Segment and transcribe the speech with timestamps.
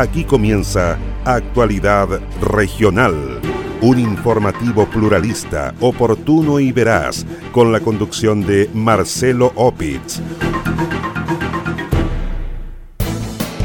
[0.00, 0.96] Aquí comienza
[1.26, 2.08] Actualidad
[2.40, 3.38] Regional,
[3.82, 10.22] un informativo pluralista, oportuno y veraz, con la conducción de Marcelo Opitz.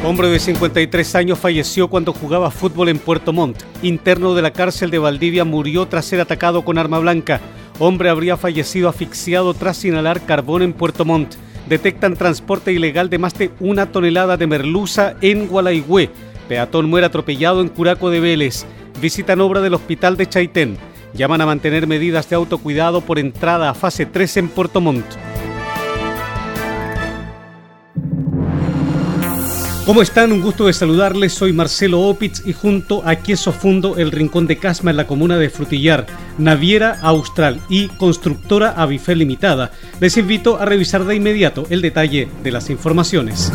[0.04, 3.64] Hombre de 53 años falleció cuando jugaba fútbol en Puerto Montt.
[3.82, 7.40] Interno de la cárcel de Valdivia murió tras ser atacado con arma blanca.
[7.80, 13.34] Hombre habría fallecido asfixiado tras inhalar carbón en Puerto Montt detectan transporte ilegal de más
[13.38, 16.10] de una tonelada de merluza en Gualaigüe.
[16.48, 18.66] Peatón muere atropellado en Curaco de Vélez.
[19.02, 20.78] Visitan obra del hospital de Chaitén.
[21.14, 25.06] Llaman a mantener medidas de autocuidado por entrada a fase 3 en Puerto Montt.
[29.86, 30.32] ¿Cómo están?
[30.32, 31.34] Un gusto de saludarles.
[31.34, 35.38] Soy Marcelo Opitz y junto a Queso Fundo, el Rincón de Casma en la comuna
[35.38, 36.08] de Frutillar,
[36.40, 42.52] Naviera Austral y Constructora Avifel Limitada, les invito a revisar de inmediato el detalle de
[42.52, 43.52] las informaciones.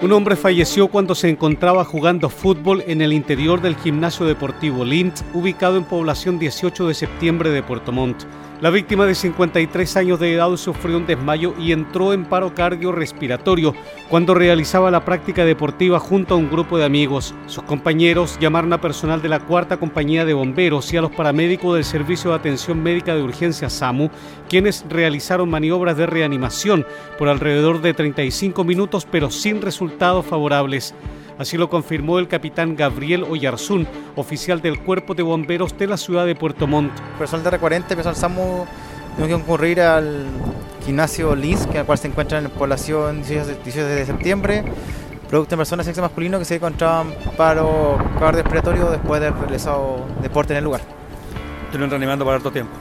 [0.00, 5.22] Un hombre falleció cuando se encontraba jugando fútbol en el interior del gimnasio deportivo Lint,
[5.34, 8.22] ubicado en población 18 de septiembre de Puerto Montt.
[8.60, 13.72] La víctima de 53 años de edad sufrió un desmayo y entró en paro cardiorrespiratorio
[14.08, 17.36] cuando realizaba la práctica deportiva junto a un grupo de amigos.
[17.46, 21.76] Sus compañeros llamaron a personal de la cuarta compañía de bomberos y a los paramédicos
[21.76, 24.10] del Servicio de Atención Médica de Urgencia SAMU,
[24.48, 26.84] quienes realizaron maniobras de reanimación
[27.16, 30.96] por alrededor de 35 minutos pero sin resultados favorables.
[31.38, 33.86] Así lo confirmó el capitán Gabriel Oyarzún,
[34.16, 36.90] oficial del Cuerpo de Bomberos de la ciudad de Puerto Montt.
[37.16, 38.66] Personal de R40, personal SAMU,
[39.14, 40.26] tenemos que concurrir al
[40.84, 44.64] gimnasio LIS, que el cual se encuentra en la población 18 de septiembre,
[45.28, 50.54] producto de personas sexo masculino que se encontraban paro cardiorrespiratorio después de haber realizado deporte
[50.54, 50.80] en el lugar.
[51.66, 52.72] ¿Estuvieron reanimando para harto tiempo?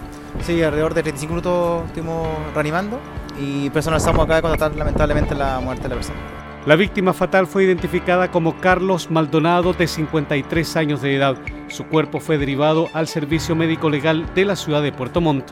[0.42, 3.00] Sí, alrededor de 35 minutos estuvimos reanimando
[3.40, 6.37] y personal SAMU acaba de constatar lamentablemente la muerte de la persona.
[6.68, 11.38] La víctima fatal fue identificada como Carlos Maldonado, de 53 años de edad.
[11.70, 15.50] Su cuerpo fue derivado al Servicio Médico Legal de la ciudad de Puerto Montt.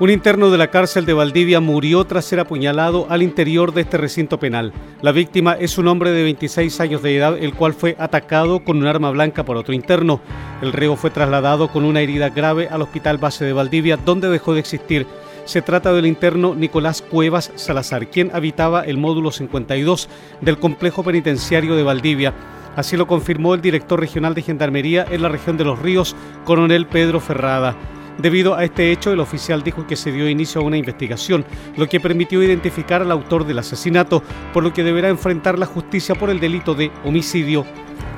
[0.00, 3.98] Un interno de la cárcel de Valdivia murió tras ser apuñalado al interior de este
[3.98, 4.72] recinto penal.
[5.02, 8.78] La víctima es un hombre de 26 años de edad, el cual fue atacado con
[8.78, 10.22] un arma blanca por otro interno.
[10.62, 14.54] El reo fue trasladado con una herida grave al Hospital Base de Valdivia, donde dejó
[14.54, 15.06] de existir.
[15.48, 20.06] Se trata del interno Nicolás Cuevas Salazar, quien habitaba el módulo 52
[20.42, 22.34] del complejo penitenciario de Valdivia.
[22.76, 26.14] Así lo confirmó el director regional de Gendarmería en la región de Los Ríos,
[26.44, 27.74] coronel Pedro Ferrada.
[28.18, 31.46] Debido a este hecho, el oficial dijo que se dio inicio a una investigación,
[31.78, 34.22] lo que permitió identificar al autor del asesinato,
[34.52, 37.64] por lo que deberá enfrentar la justicia por el delito de homicidio.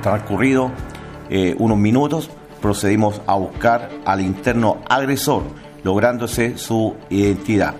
[0.01, 0.69] Transcurrido
[1.29, 2.29] eh, unos minutos,
[2.61, 5.43] procedimos a buscar al interno agresor
[5.83, 7.75] lográndose su identidad.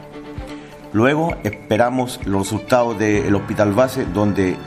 [0.94, 4.57] Luego esperamos los resultados del hospital base donde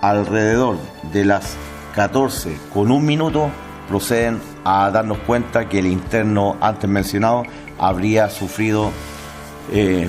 [0.00, 0.76] alrededor
[1.12, 1.56] de las
[1.94, 3.50] 14 con un minuto
[3.88, 7.42] proceden a darnos cuenta que el interno antes mencionado
[7.78, 8.90] habría sufrido
[9.70, 10.08] eh,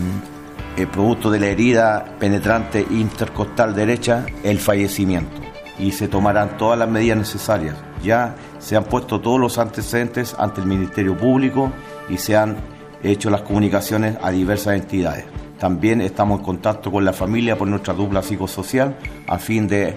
[0.78, 5.42] el producto de la herida penetrante intercostal derecha el fallecimiento
[5.78, 7.75] y se tomarán todas las medidas necesarias.
[8.03, 11.72] Ya se han puesto todos los antecedentes ante el Ministerio Público
[12.09, 12.58] y se han
[13.03, 15.25] hecho las comunicaciones a diversas entidades.
[15.59, 18.97] También estamos en contacto con la familia por nuestra dupla psicosocial
[19.28, 19.96] a fin de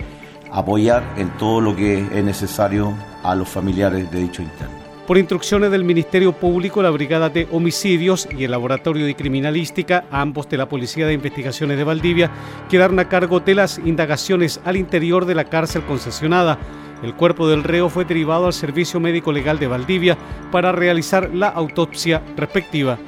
[0.52, 4.86] apoyar en todo lo que es necesario a los familiares de dicho interno.
[5.06, 10.48] Por instrucciones del Ministerio Público, la Brigada de Homicidios y el Laboratorio de Criminalística, ambos
[10.48, 12.30] de la Policía de Investigaciones de Valdivia,
[12.68, 16.58] quedaron a cargo de las indagaciones al interior de la cárcel concesionada
[17.02, 20.16] el cuerpo del reo fue derivado al Servicio Médico Legal de Valdivia
[20.50, 22.98] para realizar la autopsia respectiva.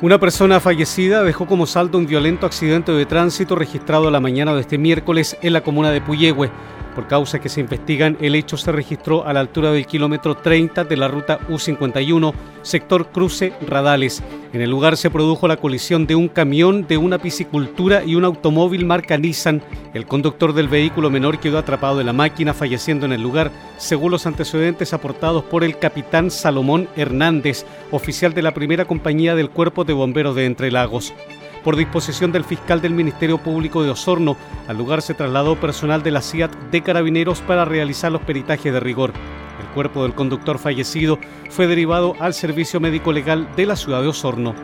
[0.00, 4.60] Una persona fallecida dejó como saldo un violento accidente de tránsito registrado la mañana de
[4.60, 6.52] este miércoles en la comuna de Puyehue.
[6.98, 10.82] Por causas que se investigan, el hecho se registró a la altura del kilómetro 30
[10.82, 14.20] de la ruta U51, sector Cruce Radales.
[14.52, 18.24] En el lugar se produjo la colisión de un camión de una piscicultura y un
[18.24, 19.62] automóvil marca Nissan.
[19.94, 24.10] El conductor del vehículo menor quedó atrapado en la máquina, falleciendo en el lugar, según
[24.10, 29.84] los antecedentes aportados por el capitán Salomón Hernández, oficial de la primera compañía del Cuerpo
[29.84, 31.14] de Bomberos de Entre Lagos.
[31.68, 34.38] Por disposición del fiscal del Ministerio Público de Osorno,
[34.68, 38.80] al lugar se trasladó personal de la CIAT de Carabineros para realizar los peritajes de
[38.80, 39.12] rigor.
[39.60, 41.18] El cuerpo del conductor fallecido
[41.50, 44.54] fue derivado al Servicio Médico Legal de la ciudad de Osorno.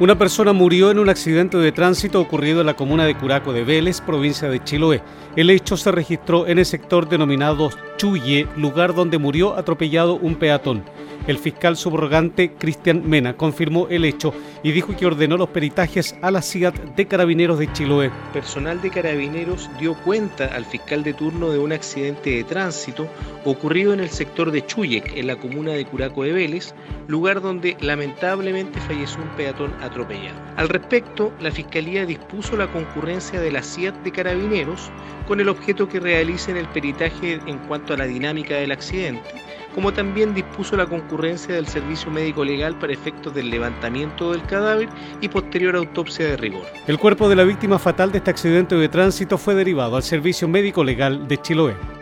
[0.00, 3.64] Una persona murió en un accidente de tránsito ocurrido en la comuna de Curaco de
[3.64, 5.00] Vélez, provincia de Chiloé.
[5.34, 10.84] El hecho se registró en el sector denominado Chuye, lugar donde murió atropellado un peatón.
[11.26, 14.32] El fiscal subrogante Cristian Mena confirmó el hecho
[14.62, 18.10] y dijo que ordenó los peritajes a la CIAT de Carabineros de Chiloé.
[18.32, 23.08] Personal de Carabineros dio cuenta al fiscal de turno de un accidente de tránsito
[23.44, 26.74] ocurrido en el sector de Chuyek, en la comuna de Curaco de Vélez,
[27.08, 30.38] lugar donde lamentablemente falleció un peatón atropellado.
[30.56, 34.90] Al respecto, la Fiscalía dispuso la concurrencia de la CIAT de Carabineros
[35.26, 39.45] con el objeto que realicen el peritaje en cuanto a la dinámica del accidente
[39.76, 44.88] como también dispuso la concurrencia del servicio médico legal para efectos del levantamiento del cadáver
[45.20, 46.64] y posterior autopsia de rigor.
[46.86, 50.48] El cuerpo de la víctima fatal de este accidente de tránsito fue derivado al servicio
[50.48, 51.95] médico legal de Chiloé.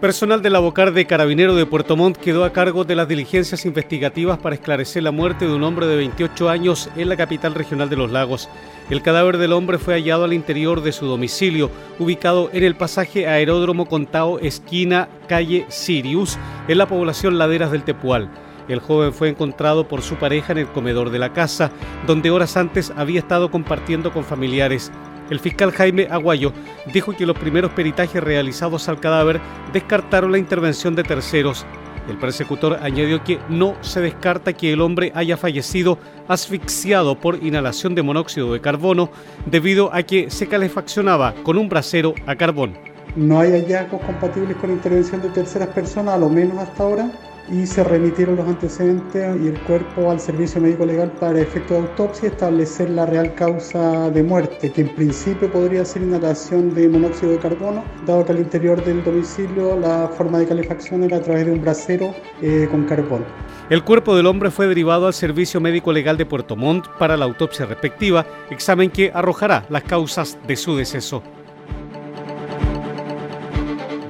[0.00, 4.38] Personal del Abocar de Carabinero de Puerto Montt quedó a cargo de las diligencias investigativas
[4.38, 7.96] para esclarecer la muerte de un hombre de 28 años en la capital regional de
[7.96, 8.48] Los Lagos.
[8.90, 13.26] El cadáver del hombre fue hallado al interior de su domicilio, ubicado en el pasaje
[13.26, 18.30] Aeródromo Contao, esquina calle Sirius, en la población Laderas del Tepual.
[18.68, 21.72] El joven fue encontrado por su pareja en el comedor de la casa,
[22.06, 24.92] donde horas antes había estado compartiendo con familiares.
[25.30, 26.52] El fiscal Jaime Aguayo
[26.92, 29.40] dijo que los primeros peritajes realizados al cadáver
[29.72, 31.66] descartaron la intervención de terceros.
[32.08, 37.94] El persecutor añadió que no se descarta que el hombre haya fallecido asfixiado por inhalación
[37.94, 39.10] de monóxido de carbono
[39.44, 42.78] debido a que se calefaccionaba con un brasero a carbón.
[43.14, 47.10] No hay hallazgos compatibles con intervención de terceras personas, a lo menos hasta ahora
[47.50, 51.80] y se remitieron los antecedentes y el cuerpo al servicio médico legal para efecto de
[51.80, 56.88] autopsia y establecer la real causa de muerte, que en principio podría ser inhalación de
[56.88, 61.22] monóxido de carbono, dado que al interior del domicilio la forma de calefacción era a
[61.22, 63.24] través de un brasero eh, con carbón.
[63.70, 67.26] El cuerpo del hombre fue derivado al Servicio Médico Legal de Puerto Montt para la
[67.26, 71.22] autopsia respectiva, examen que arrojará las causas de su deceso.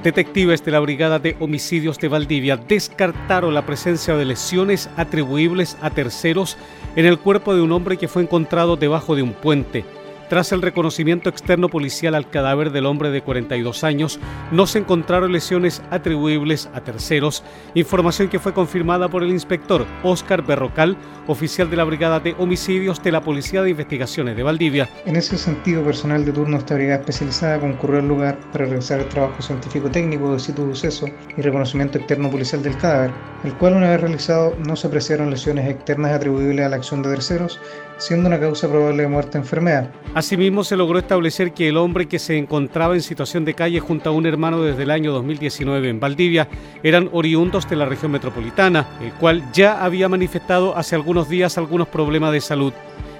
[0.08, 5.90] Detectives de la Brigada de Homicidios de Valdivia descartaron la presencia de lesiones atribuibles a
[5.90, 6.56] terceros
[6.96, 9.84] en el cuerpo de un hombre que fue encontrado debajo de un puente.
[10.28, 14.20] Tras el reconocimiento externo policial al cadáver del hombre de 42 años,
[14.52, 17.42] no se encontraron lesiones atribuibles a terceros,
[17.74, 20.98] información que fue confirmada por el inspector Óscar Berrocal,
[21.28, 24.88] oficial de la Brigada de Homicidios de la Policía de Investigaciones de Valdivia.
[25.06, 29.00] En ese sentido, personal de turno de esta brigada especializada concurrió al lugar para realizar
[29.00, 31.06] el trabajo científico-técnico de sitio de suceso
[31.38, 33.12] y reconocimiento externo policial del cadáver,
[33.44, 37.10] el cual una vez realizado no se apreciaron lesiones externas atribuibles a la acción de
[37.10, 37.58] terceros,
[37.98, 39.90] siendo una causa probable de muerte enfermedad.
[40.14, 44.10] Asimismo, se logró establecer que el hombre que se encontraba en situación de calle junto
[44.10, 46.48] a un hermano desde el año 2019 en Valdivia
[46.82, 51.88] eran oriundos de la región metropolitana, el cual ya había manifestado hace algunos días algunos
[51.88, 52.72] problemas de salud.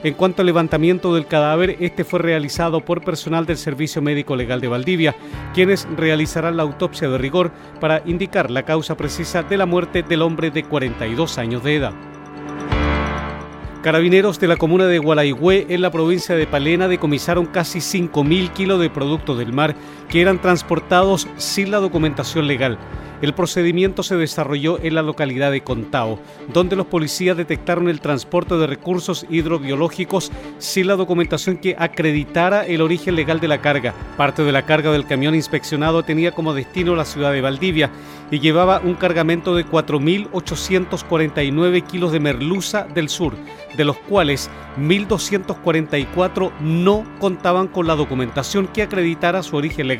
[0.05, 4.61] En cuanto al levantamiento del cadáver, este fue realizado por personal del Servicio Médico Legal
[4.61, 5.17] de Valdivia,
[5.55, 7.51] quienes realizarán la autopsia de rigor
[7.81, 12.18] para indicar la causa precisa de la muerte del hombre de 42 años de edad.
[13.83, 18.81] Carabineros de la comuna de Gualaigüe, en la provincia de Palena, decomisaron casi 5.000 kilos
[18.81, 19.77] de productos del mar
[20.09, 22.79] que eran transportados sin la documentación legal.
[23.21, 26.21] El procedimiento se desarrolló en la localidad de Contao,
[26.53, 32.81] donde los policías detectaron el transporte de recursos hidrobiológicos sin la documentación que acreditara el
[32.81, 33.93] origen legal de la carga.
[34.17, 37.91] Parte de la carga del camión inspeccionado tenía como destino la ciudad de Valdivia
[38.31, 43.35] y llevaba un cargamento de 4.849 kilos de merluza del sur,
[43.77, 44.49] de los cuales
[44.79, 49.98] 1.244 no contaban con la documentación que acreditara su origen legal.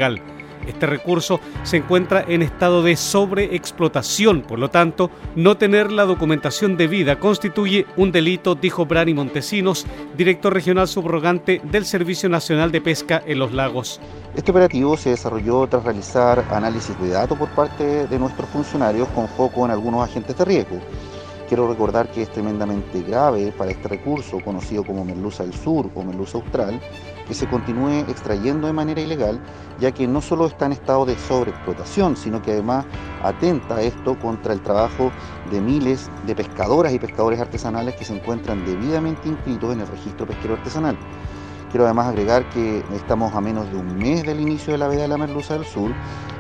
[0.67, 6.77] Este recurso se encuentra en estado de sobreexplotación, por lo tanto, no tener la documentación
[6.77, 9.87] debida constituye un delito, dijo Brani Montesinos,
[10.17, 13.99] director regional subrogante del Servicio Nacional de Pesca en los Lagos.
[14.37, 19.27] Este operativo se desarrolló tras realizar análisis de datos por parte de nuestros funcionarios con
[19.27, 20.79] foco en algunos agentes de riesgo.
[21.49, 26.03] Quiero recordar que es tremendamente grave para este recurso, conocido como merluza del sur o
[26.03, 26.79] merluza austral,
[27.29, 29.39] que se continúe extrayendo de manera ilegal,
[29.79, 32.87] ya que no solo está en estado de sobreexplotación, sino que además
[33.23, 35.13] atenta esto contra el trabajo
[35.51, 40.27] de miles de pescadoras y pescadores artesanales que se encuentran debidamente inscritos en el registro
[40.27, 40.97] pesquero artesanal.
[41.71, 45.03] Quiero además agregar que estamos a menos de un mes del inicio de la veda
[45.03, 45.91] de la merluza del sur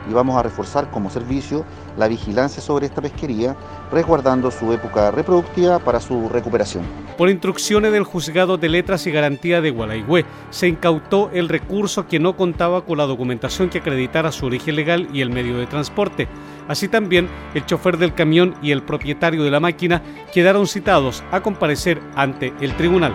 [0.08, 1.66] y vamos a reforzar como servicio
[1.98, 3.54] la vigilancia sobre esta pesquería,
[3.92, 6.84] resguardando su época reproductiva para su recuperación.
[7.18, 12.18] Por instrucciones del Juzgado de Letras y Garantía de Gualaigüe, se incautó el recurso que
[12.18, 16.26] no contaba con la documentación que acreditara su origen legal y el medio de transporte.
[16.68, 21.40] Así también, el chofer del camión y el propietario de la máquina quedaron citados a
[21.42, 23.14] comparecer ante el tribunal.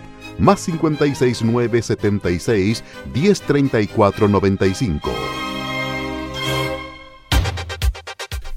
[0.41, 2.83] más 569 76
[3.13, 5.11] 1034 95.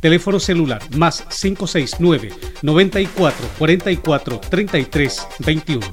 [0.00, 5.86] Teléfono celular más 569 94 44 33 21.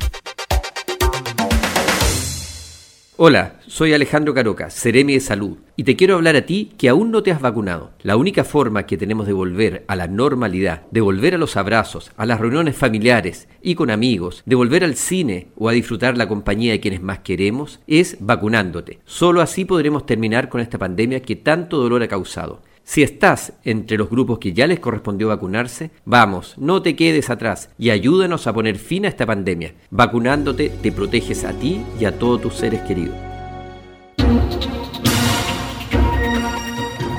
[3.21, 7.11] Hola, soy Alejandro Caroca, Ceremi de Salud, y te quiero hablar a ti que aún
[7.11, 7.91] no te has vacunado.
[8.01, 12.11] La única forma que tenemos de volver a la normalidad, de volver a los abrazos,
[12.17, 16.27] a las reuniones familiares y con amigos, de volver al cine o a disfrutar la
[16.27, 19.01] compañía de quienes más queremos, es vacunándote.
[19.05, 22.63] Solo así podremos terminar con esta pandemia que tanto dolor ha causado.
[22.83, 27.69] Si estás entre los grupos que ya les correspondió vacunarse, vamos, no te quedes atrás
[27.77, 29.75] y ayúdanos a poner fin a esta pandemia.
[29.91, 33.28] Vacunándote te proteges a ti y a todos tus seres queridos.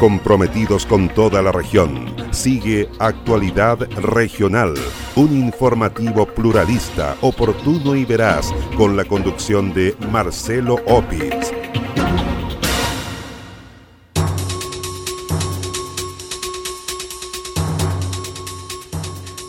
[0.00, 4.72] Comprometidos con toda la región, sigue Actualidad Regional,
[5.14, 11.52] un informativo pluralista, oportuno y veraz, con la conducción de Marcelo Opitz.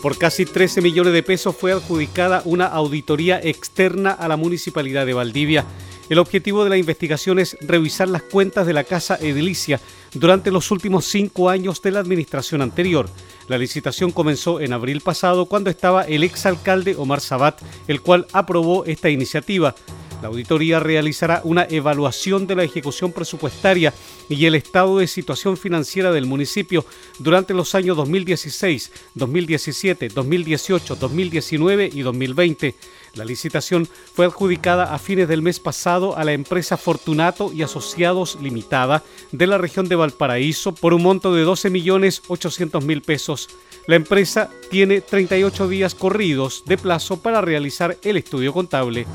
[0.02, 5.14] Por casi 13 millones de pesos fue adjudicada una auditoría externa a la Municipalidad de
[5.14, 5.64] Valdivia.
[6.12, 9.80] El objetivo de la investigación es revisar las cuentas de la Casa Edilicia
[10.12, 13.08] durante los últimos cinco años de la administración anterior.
[13.48, 18.84] La licitación comenzó en abril pasado cuando estaba el exalcalde Omar Sabat, el cual aprobó
[18.84, 19.74] esta iniciativa.
[20.20, 23.94] La auditoría realizará una evaluación de la ejecución presupuestaria
[24.28, 26.84] y el estado de situación financiera del municipio
[27.20, 32.74] durante los años 2016, 2017, 2018, 2019 y 2020.
[33.14, 38.38] La licitación fue adjudicada a fines del mes pasado a la empresa Fortunato y Asociados
[38.40, 39.02] Limitada
[39.32, 43.48] de la región de Valparaíso por un monto de 12.800.000 pesos.
[43.86, 49.06] La empresa tiene 38 días corridos de plazo para realizar el estudio contable.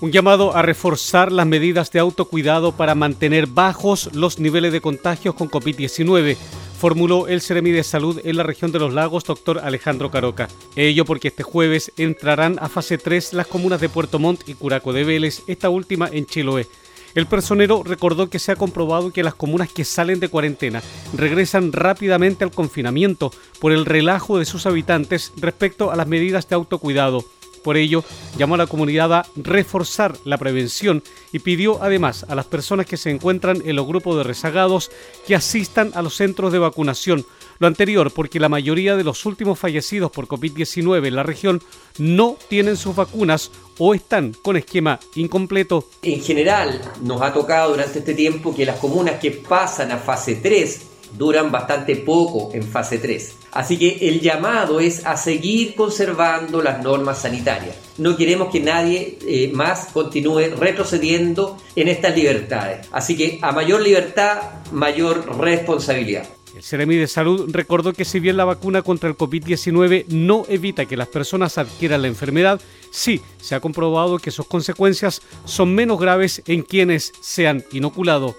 [0.00, 5.36] Un llamado a reforzar las medidas de autocuidado para mantener bajos los niveles de contagios
[5.36, 6.36] con COVID-19
[6.82, 10.48] formuló el Ceremi de Salud en la región de los lagos, doctor Alejandro Caroca.
[10.74, 14.92] Ello porque este jueves entrarán a fase 3 las comunas de Puerto Montt y Curaco
[14.92, 16.66] de Vélez, esta última en Chiloé.
[17.14, 20.82] El personero recordó que se ha comprobado que las comunas que salen de cuarentena
[21.16, 26.56] regresan rápidamente al confinamiento por el relajo de sus habitantes respecto a las medidas de
[26.56, 27.24] autocuidado
[27.62, 28.04] por ello,
[28.36, 31.02] llamó a la comunidad a reforzar la prevención
[31.32, 34.90] y pidió además a las personas que se encuentran en los grupos de rezagados
[35.26, 37.24] que asistan a los centros de vacunación.
[37.58, 41.62] Lo anterior porque la mayoría de los últimos fallecidos por COVID-19 en la región
[41.98, 45.88] no tienen sus vacunas o están con esquema incompleto.
[46.02, 50.36] En general, nos ha tocado durante este tiempo que las comunas que pasan a fase
[50.36, 53.36] 3 duran bastante poco en fase 3.
[53.52, 57.76] Así que el llamado es a seguir conservando las normas sanitarias.
[57.98, 62.88] No queremos que nadie eh, más continúe retrocediendo en estas libertades.
[62.92, 64.38] Así que a mayor libertad,
[64.72, 66.26] mayor responsabilidad.
[66.54, 70.84] El Ceremi de Salud recordó que si bien la vacuna contra el COVID-19 no evita
[70.84, 75.98] que las personas adquieran la enfermedad, sí se ha comprobado que sus consecuencias son menos
[75.98, 78.34] graves en quienes se han inoculado.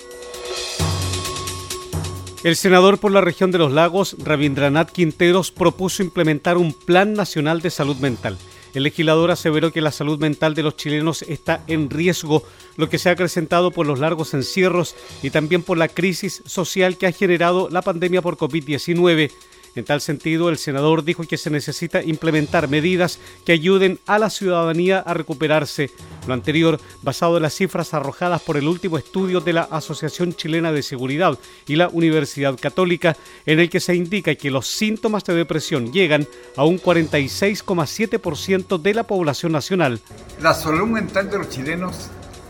[2.44, 7.62] El senador por la región de los lagos, Rabindranath Quinteros, propuso implementar un Plan Nacional
[7.62, 8.38] de Salud Mental.
[8.74, 12.44] El legislador aseveró que la salud mental de los chilenos está en riesgo,
[12.76, 16.98] lo que se ha acrecentado por los largos encierros y también por la crisis social
[16.98, 19.32] que ha generado la pandemia por COVID-19.
[19.76, 24.30] En tal sentido, el senador dijo que se necesita implementar medidas que ayuden a la
[24.30, 25.90] ciudadanía a recuperarse.
[26.28, 30.72] Lo anterior, basado en las cifras arrojadas por el último estudio de la Asociación Chilena
[30.72, 31.38] de Seguridad
[31.68, 36.28] y la Universidad Católica, en el que se indica que los síntomas de depresión llegan
[36.56, 40.00] a un 46,7% de la población nacional.
[40.42, 42.10] La salud mental de los chilenos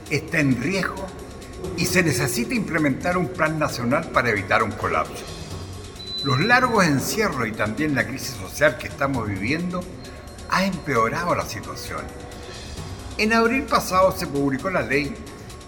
[0.10, 1.06] está en riesgo
[1.78, 5.43] y se necesita implementar un plan nacional para evitar un colapso.
[6.24, 9.84] Los largos encierros y también la crisis social que estamos viviendo
[10.50, 12.00] ha empeorado la situación.
[13.18, 15.14] En abril pasado se publicó la ley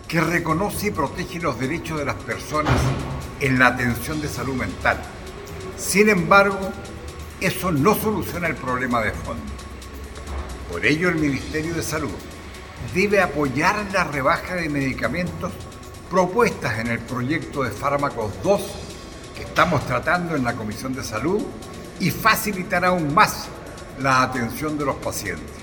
[0.07, 2.73] que reconoce y protege los derechos de las personas
[3.41, 4.97] en la atención de salud mental.
[5.77, 6.71] Sin embargo,
[7.41, 9.43] eso no soluciona el problema de fondo.
[10.71, 12.15] Por ello, el Ministerio de Salud
[12.93, 15.51] debe apoyar la rebaja de medicamentos
[16.09, 18.84] propuestas en el proyecto de fármacos 2
[19.35, 21.41] que estamos tratando en la Comisión de Salud
[21.99, 23.47] y facilitar aún más
[23.99, 25.55] la atención de los pacientes.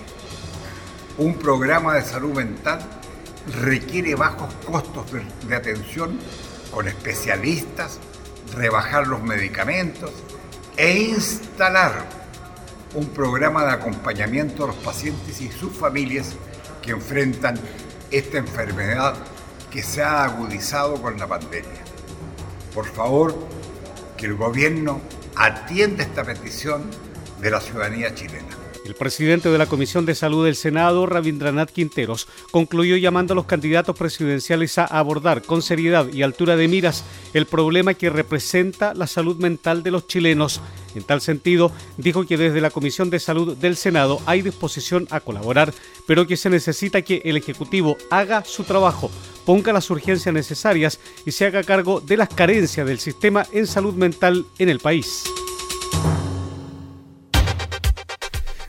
[1.19, 2.81] Un programa de salud mental
[3.61, 5.07] requiere bajos costos
[5.47, 6.19] de, atención
[6.71, 7.99] con especialistas,
[8.57, 10.11] rebajar los medicamentos
[10.77, 12.07] e instalar
[12.95, 16.35] un programa de acompañamiento a los pacientes y sus familias
[16.81, 17.59] que enfrentan
[18.11, 19.15] esta enfermedad
[19.71, 21.83] que se ha agudizado con la pandemia.
[22.75, 23.35] Por favor,
[24.23, 25.01] que el gobierno
[25.35, 26.85] atienda esta petición
[27.41, 28.52] de la ciudadanía chilena.
[28.85, 33.45] El presidente de la Comisión de Salud del Senado, Rabindranath Quinteros, concluyó llamando a los
[33.45, 39.07] candidatos presidenciales a abordar con seriedad y altura de miras el problema que representa la
[39.07, 40.61] salud mental de los chilenos.
[40.97, 45.21] En tal sentido, dijo que desde la Comisión de Salud del Senado hay disposición a
[45.21, 45.73] colaborar,
[46.09, 49.13] pero que se necesita que el Ejecutivo haga su trabajo,
[49.47, 53.95] ponga las urgencias necesarias y se haga cargo de las carencias del sistema en salud
[53.95, 55.23] mental en el país.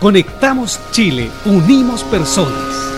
[0.00, 2.92] Conectamos Chile, unimos personas.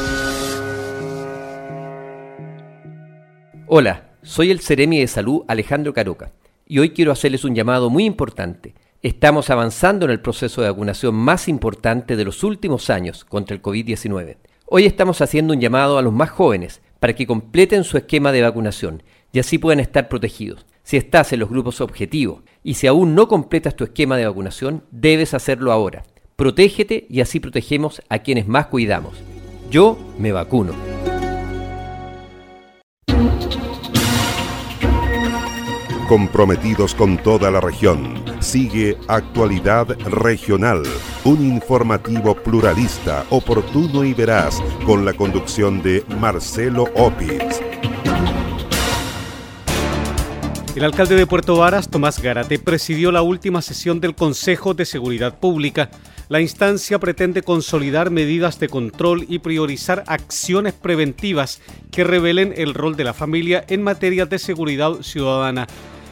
[3.69, 6.33] Hola, soy el Ceremi de Salud Alejandro Caroca
[6.67, 8.75] y hoy quiero hacerles un llamado muy importante.
[9.01, 13.63] Estamos avanzando en el proceso de vacunación más importante de los últimos años contra el
[13.63, 14.37] COVID-19.
[14.67, 18.43] Hoy estamos haciendo un llamado a los más jóvenes para que completen su esquema de
[18.43, 20.67] vacunación y así puedan estar protegidos.
[20.83, 24.83] Si estás en los grupos objetivos y si aún no completas tu esquema de vacunación,
[24.91, 26.03] debes hacerlo ahora.
[26.38, 29.18] Protégete y así protegemos a quienes más cuidamos.
[29.72, 30.72] Yo me vacuno.
[36.09, 40.85] Comprometidos con toda la región, sigue Actualidad Regional,
[41.24, 47.67] un informativo pluralista, oportuno y veraz, con la conducción de Marcelo Opitz.
[50.79, 55.37] El alcalde de Puerto Varas, Tomás Garate, presidió la última sesión del Consejo de Seguridad
[55.37, 55.91] Pública.
[56.29, 61.61] La instancia pretende consolidar medidas de control y priorizar acciones preventivas
[61.91, 65.67] que revelen el rol de la familia en materia de seguridad ciudadana.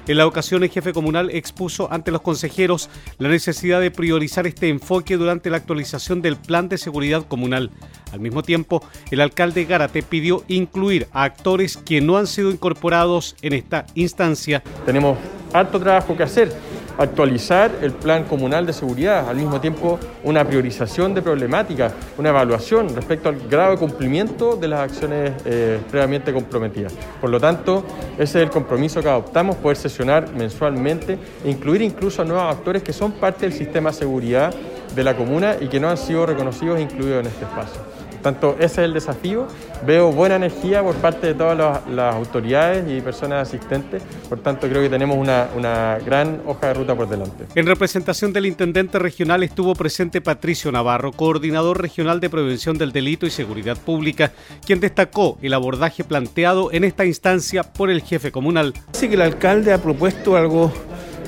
[0.08, 2.88] En la ocasión, el jefe comunal expuso ante los consejeros
[3.18, 7.72] la necesidad de priorizar este enfoque durante la actualización del plan de seguridad comunal.
[8.12, 13.34] Al mismo tiempo, el alcalde Gárate pidió incluir a actores que no han sido incorporados
[13.42, 14.62] en esta instancia.
[14.84, 15.18] Tenemos
[15.52, 16.52] harto trabajo que hacer
[16.98, 22.94] actualizar el plan comunal de seguridad, al mismo tiempo una priorización de problemáticas, una evaluación
[22.94, 26.94] respecto al grado de cumplimiento de las acciones eh, previamente comprometidas.
[27.20, 32.22] Por lo tanto, ese es el compromiso que adoptamos, poder sesionar mensualmente e incluir incluso
[32.22, 34.54] a nuevos actores que son parte del sistema de seguridad
[34.94, 38.56] de la comuna y que no han sido reconocidos e incluidos en este espacio tanto,
[38.58, 39.46] ese es el desafío.
[39.86, 41.56] Veo buena energía por parte de todas
[41.88, 44.02] las, autoridades y personas asistentes.
[44.28, 47.44] Por tanto, creo que tenemos una, una, gran hoja de ruta por delante.
[47.54, 53.26] En representación del intendente regional estuvo presente Patricio Navarro, coordinador regional de prevención del delito
[53.26, 54.32] y seguridad pública,
[54.64, 58.74] quien destacó el abordaje planteado en esta instancia por el jefe comunal.
[58.92, 60.72] Así que el alcalde ha propuesto algo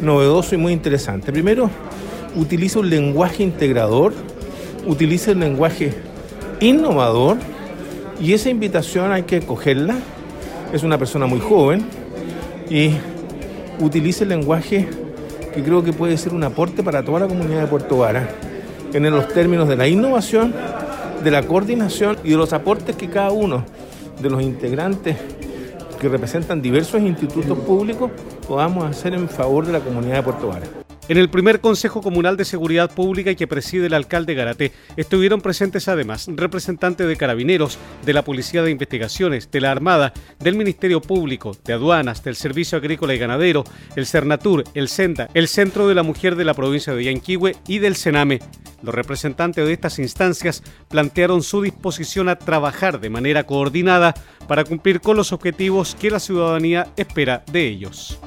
[0.02, 1.30] novedoso y muy interesante.
[1.30, 1.70] Primero,
[2.34, 4.14] utiliza un lenguaje integrador,
[4.84, 6.07] utiliza el lenguaje
[6.60, 7.36] innovador
[8.20, 9.96] y esa invitación hay que cogerla.
[10.72, 11.84] Es una persona muy joven
[12.68, 12.90] y
[13.80, 14.88] utiliza el lenguaje
[15.54, 18.28] que creo que puede ser un aporte para toda la comunidad de Puerto Vara
[18.92, 20.54] en los términos de la innovación,
[21.22, 23.64] de la coordinación y de los aportes que cada uno
[24.20, 25.16] de los integrantes
[26.00, 28.10] que representan diversos institutos públicos
[28.46, 30.87] podamos hacer en favor de la comunidad de Puerto Vara.
[31.08, 35.88] En el primer Consejo Comunal de Seguridad Pública que preside el alcalde Garate estuvieron presentes
[35.88, 41.56] además representantes de carabineros, de la Policía de Investigaciones, de la Armada, del Ministerio Público,
[41.64, 43.64] de Aduanas, del Servicio Agrícola y Ganadero,
[43.96, 47.78] el Cernatur, el CENTA, el Centro de la Mujer de la provincia de Yanquihue y
[47.78, 48.40] del Sename.
[48.82, 54.12] Los representantes de estas instancias plantearon su disposición a trabajar de manera coordinada
[54.46, 58.18] para cumplir con los objetivos que la ciudadanía espera de ellos.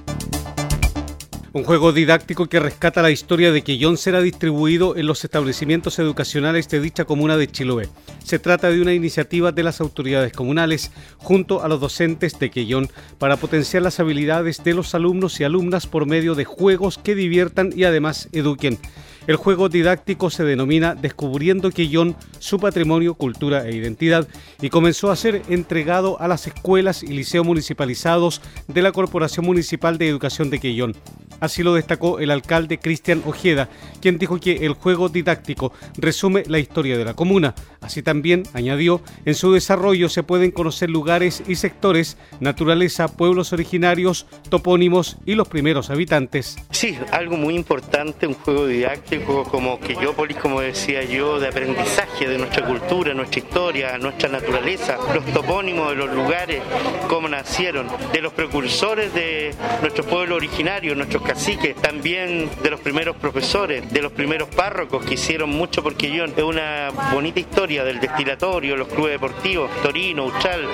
[1.54, 6.70] Un juego didáctico que rescata la historia de Quellón será distribuido en los establecimientos educacionales
[6.70, 7.90] de dicha comuna de Chiloé.
[8.24, 12.88] Se trata de una iniciativa de las autoridades comunales junto a los docentes de Quellón
[13.18, 17.74] para potenciar las habilidades de los alumnos y alumnas por medio de juegos que diviertan
[17.76, 18.80] y además eduquen.
[19.28, 24.26] El juego didáctico se denomina Descubriendo Quellón, su patrimonio, cultura e identidad
[24.62, 29.98] y comenzó a ser entregado a las escuelas y liceos municipalizados de la Corporación Municipal
[29.98, 30.96] de Educación de Quellón.
[31.42, 33.68] Así lo destacó el alcalde Cristian Ojeda,
[34.00, 37.56] quien dijo que el juego didáctico resume la historia de la comuna.
[37.82, 44.28] Así también, añadió, en su desarrollo se pueden conocer lugares y sectores, naturaleza, pueblos originarios,
[44.50, 46.58] topónimos y los primeros habitantes.
[46.70, 52.38] Sí, algo muy importante, un juego didáctico como Quillópolis, como decía yo, de aprendizaje de
[52.38, 56.62] nuestra cultura, nuestra historia, nuestra naturaleza, los topónimos de los lugares,
[57.08, 63.16] cómo nacieron, de los precursores de nuestro pueblo originario, nuestros caciques, también de los primeros
[63.16, 66.34] profesores, de los primeros párrocos que hicieron mucho por Quillón.
[66.36, 70.68] Es una bonita historia del destilatorio, los clubes deportivos, Torino, Uchal,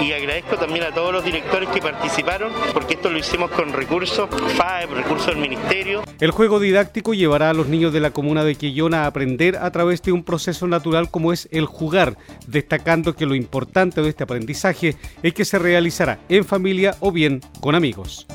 [0.00, 4.28] y agradezco también a todos los directores que participaron, porque esto lo hicimos con recursos,
[4.56, 6.02] FAEP, recursos del Ministerio.
[6.18, 9.70] El juego didáctico llevará a los niños de la comuna de Quillón a aprender a
[9.70, 12.16] través de un proceso natural como es el jugar,
[12.48, 17.40] destacando que lo importante de este aprendizaje es que se realizará en familia o bien
[17.60, 18.26] con amigos.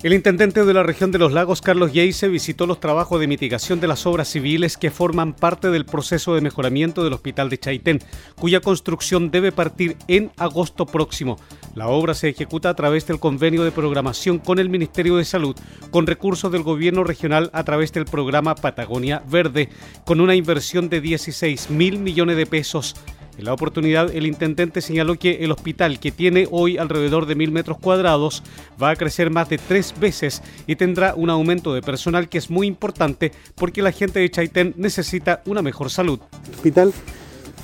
[0.00, 3.80] El intendente de la región de los lagos, Carlos Yeise, visitó los trabajos de mitigación
[3.80, 7.98] de las obras civiles que forman parte del proceso de mejoramiento del hospital de Chaitén,
[8.36, 11.36] cuya construcción debe partir en agosto próximo.
[11.74, 15.56] La obra se ejecuta a través del convenio de programación con el Ministerio de Salud,
[15.90, 19.68] con recursos del gobierno regional a través del programa Patagonia Verde,
[20.04, 22.94] con una inversión de 16 mil millones de pesos.
[23.38, 27.52] En la oportunidad, el intendente señaló que el hospital, que tiene hoy alrededor de mil
[27.52, 28.42] metros cuadrados,
[28.82, 32.50] va a crecer más de tres veces y tendrá un aumento de personal que es
[32.50, 36.18] muy importante porque la gente de Chaitén necesita una mejor salud.
[36.48, 36.92] El hospital,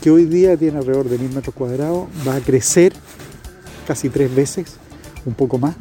[0.00, 2.92] que hoy día tiene alrededor de mil metros cuadrados, va a crecer
[3.84, 4.76] casi tres veces,
[5.26, 5.74] un poco más,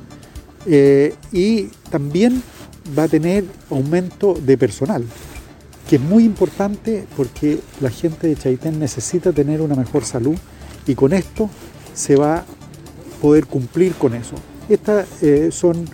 [0.65, 2.41] eh, y también
[2.97, 5.05] va a tener aumento de personal.
[5.89, 10.35] Que es muy importante porque la gente de Chaitén necesita tener una mejor salud
[10.87, 11.49] y con esto
[11.93, 12.45] se va a
[13.21, 14.35] poder cumplir con eso.
[14.69, 15.85] Estas eh, son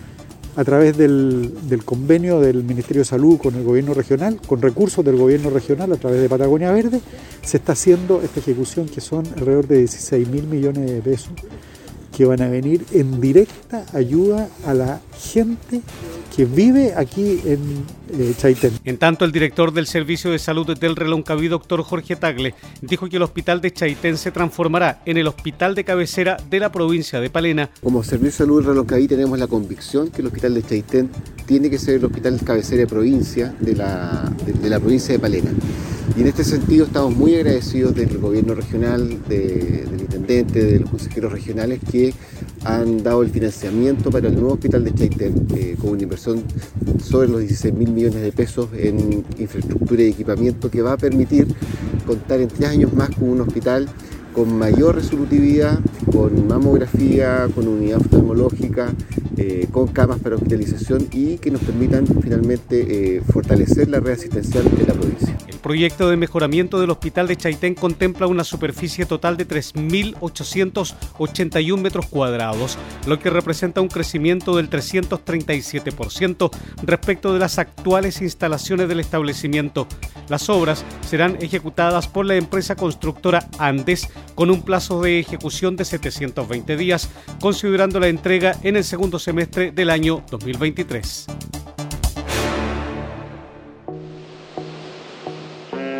[0.56, 5.04] a través del, del, convenio del Ministerio de Salud con el gobierno regional, con recursos
[5.04, 7.00] del gobierno regional a través de Patagonia Verde,
[7.42, 11.32] se está haciendo esta ejecución que son alrededor de 16 mil millones de pesos
[12.20, 15.80] que van a venir en directa ayuda a la gente
[16.36, 18.72] que vive aquí en eh, Chaitén.
[18.84, 23.16] En tanto, el director del Servicio de Salud del Reloncaví, doctor Jorge Tagle, dijo que
[23.16, 27.30] el hospital de Chaitén se transformará en el hospital de cabecera de la provincia de
[27.30, 27.70] Palena.
[27.82, 31.08] Como Servicio de Salud del Reloncaví tenemos la convicción que el hospital de Chaitén
[31.46, 35.14] tiene que ser el hospital de cabecera de provincia de la, de, de la provincia
[35.14, 35.52] de Palena.
[36.16, 40.90] Y en este sentido estamos muy agradecidos del gobierno regional, de, del intendente, de los
[40.90, 42.09] consejeros regionales que
[42.64, 46.42] han dado el financiamiento para el nuevo hospital de Chaitén eh, con una inversión
[47.02, 51.46] sobre los 16 mil millones de pesos en infraestructura y equipamiento que va a permitir
[52.06, 53.88] contar en tres años más con un hospital
[54.34, 58.92] con mayor resolutividad, con mamografía, con unidad oftalmológica,
[59.36, 64.64] eh, con camas para hospitalización y que nos permitan finalmente eh, fortalecer la red asistencial
[64.64, 65.36] de la provincia.
[65.70, 72.76] Proyecto de mejoramiento del hospital de Chaitén contempla una superficie total de 3.881 metros cuadrados,
[73.06, 76.50] lo que representa un crecimiento del 337%
[76.82, 79.86] respecto de las actuales instalaciones del establecimiento.
[80.28, 85.84] Las obras serán ejecutadas por la empresa constructora Andes con un plazo de ejecución de
[85.84, 87.08] 720 días,
[87.40, 91.26] considerando la entrega en el segundo semestre del año 2023.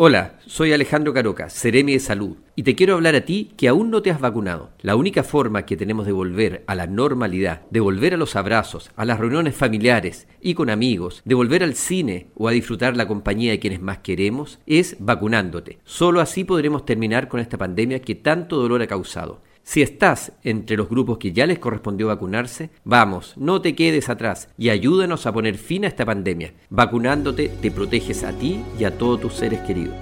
[0.00, 3.90] Hola, soy Alejandro Caroca, Ceremi de Salud, y te quiero hablar a ti que aún
[3.90, 4.70] no te has vacunado.
[4.80, 8.92] La única forma que tenemos de volver a la normalidad, de volver a los abrazos,
[8.94, 13.08] a las reuniones familiares y con amigos, de volver al cine o a disfrutar la
[13.08, 15.80] compañía de quienes más queremos, es vacunándote.
[15.82, 19.42] Solo así podremos terminar con esta pandemia que tanto dolor ha causado.
[19.68, 24.48] Si estás entre los grupos que ya les correspondió vacunarse, vamos, no te quedes atrás
[24.56, 26.54] y ayúdanos a poner fin a esta pandemia.
[26.70, 29.94] Vacunándote te proteges a ti y a todos tus seres queridos.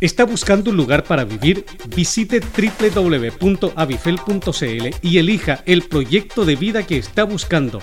[0.00, 1.66] ¿Está buscando un lugar para vivir?
[1.94, 7.82] Visite www.avifel.cl y elija el proyecto de vida que está buscando.